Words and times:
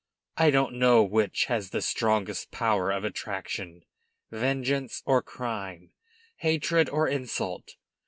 I 0.35 0.49
don't 0.49 0.79
know 0.79 1.03
which 1.03 1.45
has 1.45 1.69
the 1.69 1.79
strongest 1.79 2.49
power 2.49 2.89
of 2.89 3.03
attraction, 3.03 3.85
vengeance 4.31 5.03
or 5.05 5.21
crime, 5.21 5.91
hatred 6.37 6.89
or 6.89 7.07
insult. 7.07 7.75